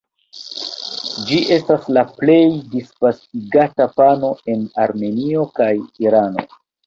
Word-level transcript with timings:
Ĝi 1.27 1.41
estas 1.57 1.83
la 1.97 2.03
plej 2.21 2.37
disvastigata 2.71 3.87
pano 3.99 4.33
en 4.55 4.65
Armenio 4.87 5.47
kaj 5.61 5.71
Irano. 6.07 6.49